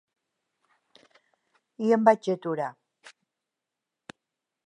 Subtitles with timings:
[1.87, 2.71] I em vaig aturar.